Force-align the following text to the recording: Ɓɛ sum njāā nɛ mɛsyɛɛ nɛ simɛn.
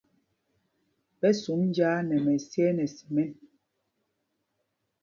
Ɓɛ 1.19 1.29
sum 1.41 1.61
njāā 1.69 1.97
nɛ 2.07 2.15
mɛsyɛɛ 2.25 2.71
nɛ 2.77 2.85
simɛn. 2.95 3.31